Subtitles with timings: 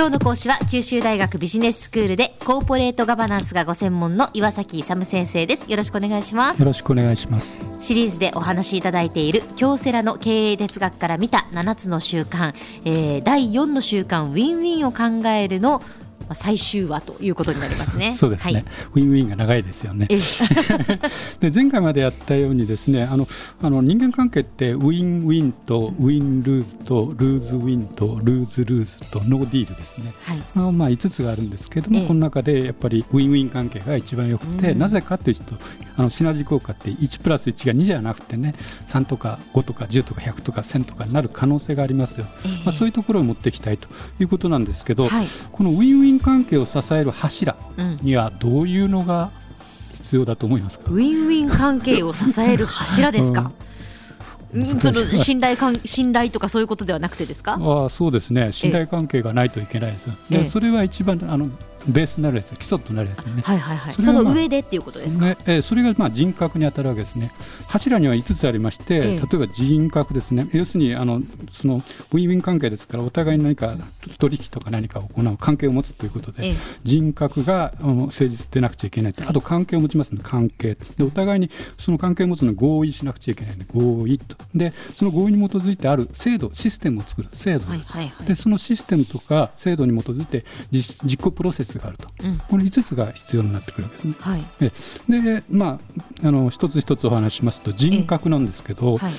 [0.00, 5.70] 今日の講師は九州大学ビジネススクールでコーポレートガバナンスがご専門の岩崎勇先生です。
[5.70, 6.58] よろしくお願いします。
[6.58, 7.60] よろしくお願いします。
[7.80, 12.54] シリーズでお話しいただいている京セラの経営哲学から見た7つの習慣、
[12.86, 15.82] えー、第4の習慣ウィンウィンを考えるの
[16.34, 18.14] 最終話ということになりますね。
[18.16, 20.06] そうですね、はい、ウィンウィンが長いですよね。
[21.40, 23.28] で前回までやったようにですねあの
[23.62, 35.56] あの人間関係ってウィンウィンと win-lose と lose-win と lose-lose と no deal ですね、はい、あのまあ5つがあるんですけども、この中でやっぱりウィンウィン関係が一番よくて、なぜかというと
[36.00, 38.54] あのシナジー効果って1プラス1が2じゃなくてね
[38.86, 42.26] 3とか5とか10とか100とか1000とかになる可能性がありますよ、
[42.64, 43.88] まあ、そういうところを持っていきたいと
[44.18, 47.56] いうことなんですけど、はい、このウィンウィン関係を支える柱
[48.02, 49.30] にはどういうのが
[49.92, 53.52] 必要だと思いますか、うん、ウィンウィン関係を支える柱ですか、
[54.54, 57.58] うん、その信頼関信頼とかそういうことではなくてですか？
[57.60, 58.52] あそうですね。
[58.52, 61.48] 信頼関係がないといけないです、でそれは一番あの
[61.86, 67.30] ベースになるやつ基礎となるやつね、はいはいはい、その上でっていうことですか、ねえー、それがまあ人格に当たるわけですね。
[67.68, 70.48] 柱には5つありまして、えー、例えば人格ですね。
[70.52, 73.76] 要するにあのそのウィンウィン関係ですからお互いに何か
[74.18, 80.76] 取引とか何かを行う関係を持つということで、えー、人格があの誠実でなくちゃいけないあと関係を持ちますの関係。
[80.96, 84.36] でお互いにその関係を持つの合意しなくちゃいけないので合意と。
[84.54, 92.38] でその合意に基づいてある制度システムを作る制度です、はいはいはい、でそのシステムとか制度に基づいて実実行プロセスがあると、うん。
[92.38, 94.14] この5つが必要になってくるわけですね。
[94.18, 95.78] はい、でま
[96.22, 99.12] ああの一つ一つお話しますと人格なんですけど、はい、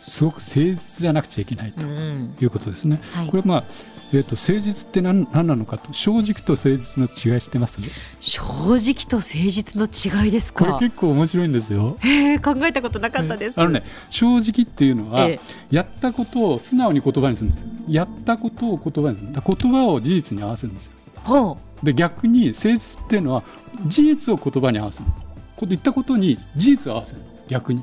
[0.00, 3.00] すごく誠実じゃなくちゃいけないということですね。
[3.14, 3.64] うんはい、これまあ
[4.10, 7.78] えーと、誠実って何何なのかと正直と誠実の違いしてます？
[8.20, 10.64] 正直と誠実の違いですか？
[10.64, 11.98] これ結構面白いんですよ。
[12.00, 17.66] へ考えたことなかったです、あのね正直っていうのは、えー、やったことを素直に言葉にするんです。
[17.86, 19.28] やったことを言葉にする。
[19.30, 20.92] 言葉を事実に合わせるんですよ。
[21.16, 23.42] ほうで逆に誠実っていうのは
[23.86, 25.06] 事実を言葉に合わせる。
[25.66, 27.22] 言ったことに事実を合わせる。
[27.48, 27.82] 逆に。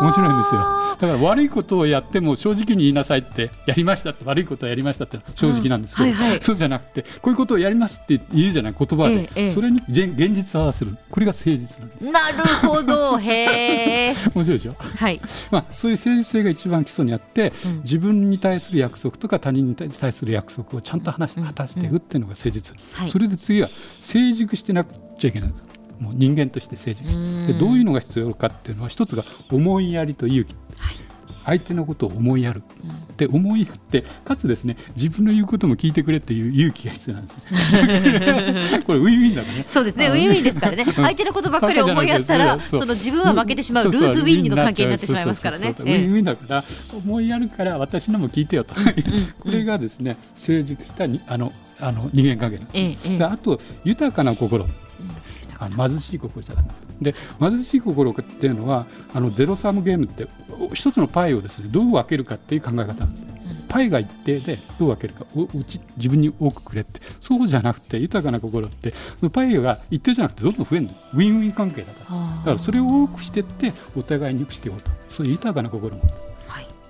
[0.00, 0.60] 面白いんですよ。
[0.98, 6.14] だから悪いことをやっても正直に言いなさいってやりましたって悪いことをやりましたって正直なんですけど、うん。
[6.14, 10.96] はいはい、そうじゃなくてこういうことをやりますって言うじゃない言葉で、ええ、それに現実を合わせる。
[11.10, 12.12] これが誠実なんです。
[12.12, 13.18] なるほど。
[13.18, 14.14] へえ。
[14.34, 14.74] 面白いでしょ？
[14.78, 15.20] はい。
[15.50, 23.68] まあそういう誠実性が一番基礎にあって、うん、自分に対する約束とか他人に対する約束をちゃんと話果たしていくっていうのが誠実、はい、それで次は
[24.00, 25.64] 成熟してなくちゃいけないんです
[26.02, 30.96] もう人間として成熟してでどういうのが必要かっていうのは一つが思いやりと勇気、はい、
[31.44, 37.36] 相手のことを思いやる、うん、で思いやってかつですね自分の言うことも聞いてくれっていう勇気が必要なんです
[38.84, 39.64] これウィンウィンだからね。
[39.68, 40.84] そうですねウィンウィンですからね。
[40.84, 43.90] 相手のことばっかり思いやったらその自分は負けてしまう。
[43.90, 45.74] lose-win の関係になってしまいますからね。
[45.78, 46.36] ウィンウィンだ。
[46.36, 48.74] から思いやるから私のも聞いてよと。
[48.74, 51.52] これがですね成熟したあの
[51.82, 54.66] あの人間関係ええ、あと豊かな心
[55.64, 56.64] あの貧しい心じゃな
[57.00, 60.26] で貧しい心っていうのはあのゼロサムゲームって
[60.74, 63.42] 一つのパイをですねどう分けるかっていう考え方なんですね。
[63.68, 65.24] パイが一定でどう分けるか。
[65.34, 67.00] うち自分に多くくれって。
[67.20, 70.92] そうじゃなくて豊かな心ってそのパイが一定じゃなくてどんどん増えるの。
[71.14, 72.36] ウィンウィン関係だから。
[72.38, 74.90] だからそれを多くしてってお互いに良くしていこうと。
[75.08, 76.02] そういう豊かな心も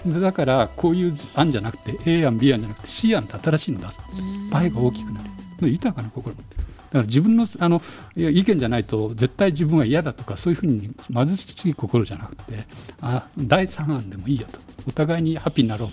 [0.05, 4.01] だからこういう案じゃなくて A 案 B 案じゃなくて C 案って新しいの出す。
[4.51, 5.71] パイが大きくなる。
[5.71, 6.57] 豊かな心って。
[6.57, 6.63] だ
[6.93, 7.81] だから自分のあの
[8.17, 12.67] 意見じゃないと絶対自分は嫌だとかそういうふうに貧しい心じゃなくて
[13.01, 15.89] あ第三案でもいいよとお互いにハッピーになろう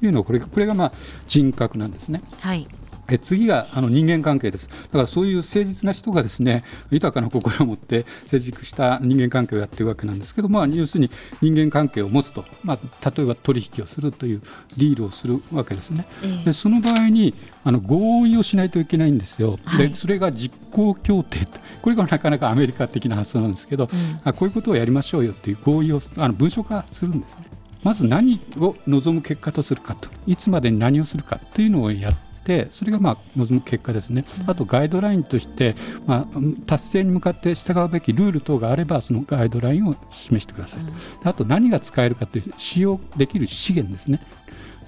[0.00, 0.92] というのをこれこれがまあ
[1.26, 2.22] 人格なんですね。
[2.40, 2.66] はい
[3.08, 4.68] え次があの人間関係です。
[4.68, 14.40] だからそういう誠実な人がですね豊かな心を持って成熟した人間関係をやっているわけなんですけど、まあ、要するに人間関係を持つと、まあ、例えば取引をするという
[14.76, 16.06] ディールをするわけですね。
[16.44, 17.34] でその場合に
[17.64, 19.58] あの合意をしないといけないんですよ。
[19.78, 21.46] でそれが実行協定
[21.82, 27.44] これがなかなかアメリカ的な発想なんですけど、うん、あこういうことをやりましょうよっていう合意をあの文書化するんですね。
[27.84, 35.74] まず何を望む結果とするかといつまでに何をするかというのをやっててそれがまあ望む結果ですね、あとガイドラインとして、
[36.06, 40.80] まあ、達成に向かって従うべきルール等があればそのガイドラインを示してください。
[41.22, 44.20] と、あと何が使えるかという使用できる資源ですね、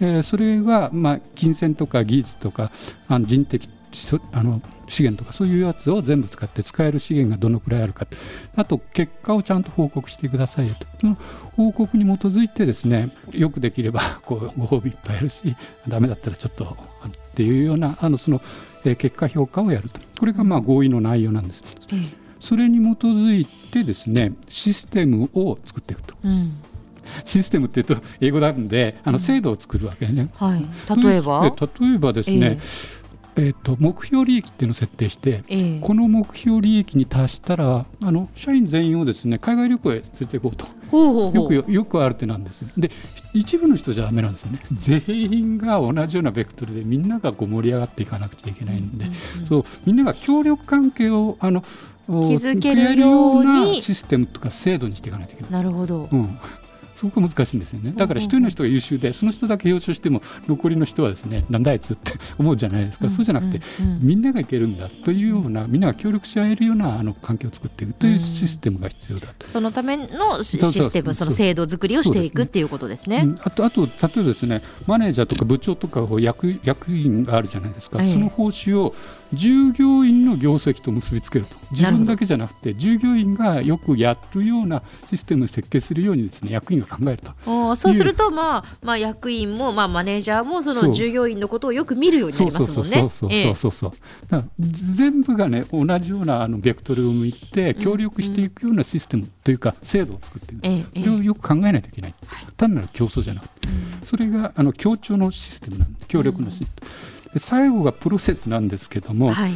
[0.00, 2.70] えー、それはまあ金銭とか技術とか
[3.08, 3.68] あの人的
[4.32, 8.06] あの資源とかそういうやつを全部使って使える資源がどのくらいあるか。
[8.54, 10.86] あと結果をちゃんと報告してくださいよと。
[11.00, 11.16] その
[11.56, 15.56] 報告に基づいてですねよくできればこうご褒美いっぱいあるし
[15.88, 16.76] ダメだったらちょっと
[17.38, 18.42] っていうようなあのその、
[18.84, 20.00] え結果評価をやると。
[20.18, 21.62] これがまあ合意の内容なんです。
[22.40, 26.16] それに基づいてですねシステムを作っていくと。
[26.24, 26.52] うん。
[27.24, 30.30] システムっていうと英語なんであの制度を作るわけね。
[30.34, 31.54] はい、例えば？
[31.80, 32.58] 例えばですね、
[33.36, 42.90] えーと、目標利益っていうのを設定して、えー、この目標利益に達したらあの社員全員をですね海外旅行へ連れて行こうとほうほうよくよくある手なんですで
[43.34, 44.60] 一部の人じゃだめなんですよね。
[44.72, 51.62] 全員が同じようなベクトルでみんながこう盛り上がっていかなくちゃいけないんで、うんうん、そうみんなが協力関係をあの
[52.08, 53.82] 築けるように。
[53.82, 56.38] システムとか制度にしていかないといけないなるほど、うん
[56.98, 57.92] すごく難しいんですよね。
[57.94, 63.60] だから一人の人が優秀でその人だけ表彰しても残りの人はですねなんだあいつって思うじゃないですか、そうじゃなくて、
[64.00, 78.92] みんながいけるんだというようなみんなが協力し合えるようなあの環境を作っていくというシステムが必要だと、そのためのシステムその制度作りをしていくっていうことですね、あとあと例えばですねマネージャーとか部長とか役役員があるじゃないですか、その報酬を
[79.32, 92.96] 従業員の業績と結びつけると自分だけじゃなくて従業員がよくやるようなシステムを設計するようにですね役員が考えるとそうすると、まあまあ、役員も、まあ、マネージャーもその従業員のことをよく見るようになりますもんね。
[93.10, 93.92] そうそうそう
[94.60, 102.14] 全部がね同じようなあのベクトルを向いて協力していくようなシステムというか制度を作っていく、ええ、それをよく考えないといけない、
[102.56, 103.68] 単なる競争じゃなくて、
[104.04, 107.17] それがあの協調のシステムなんで協力のシステム。
[107.32, 109.52] で最後がプロセスなんですけども、はい、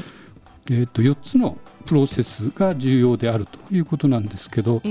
[0.71, 4.83] えー、と4つのプロセスが重要であるということなんですけど、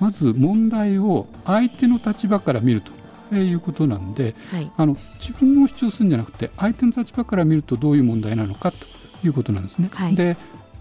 [0.00, 8.78] まず問題を相手の立場から見るということなんで、はい、あの自分を主張するんじゃなくて相手の立場から見るとどういう問題なのかと
[9.24, 9.90] いうことなんですね。
[9.92, 10.36] はい、で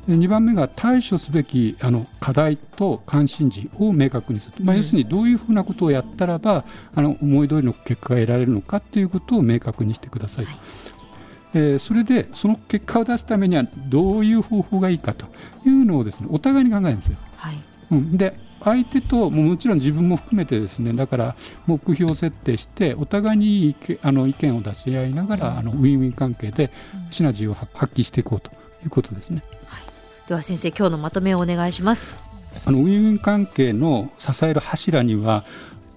[0.07, 6.65] 2番目が対処すべきあの課題と関心事を明確にする、まあ、要するにどういうふうなことをやったらば
[6.95, 10.45] あの思い通りの結果が得られるのかということを明確にしてください。
[10.45, 10.55] はい
[11.53, 15.27] えー、それでその結果を出すためにはどういう方法がいいかと
[15.65, 17.17] いうのをですねお互いに考えるんですよ。
[17.37, 21.35] はいうん、で相手とももちろん自分も含めてですねだから
[21.65, 26.71] 目標設定してお互いにあの意見を出し合いながら、うん、あのウィンウィン関係で
[27.09, 28.51] シナジーを発揮していこうと
[28.83, 29.43] いうことですね。
[29.65, 29.83] はい、
[30.27, 32.17] では先生今日のまとめをお願いします。
[32.65, 35.45] あのウィンウィン関係の支える柱には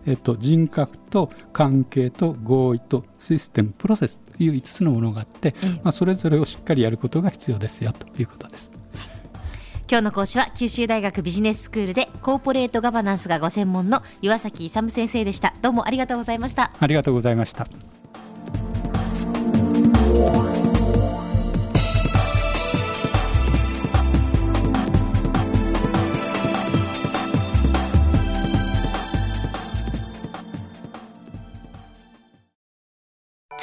[0.06, 8.70] えっと、人格と関係と合意とシステムプロセスという5つのものがあって、まあ、それぞれをしっかりやることが必要ですよということです。
[9.88, 15.54] 今日の講師は九州大学ビジネススクールでコーポレートガバナンスがご専門の岩崎勇先生でした。
[15.60, 16.72] どうもありがとうございました。
[16.78, 17.66] ありがとうございました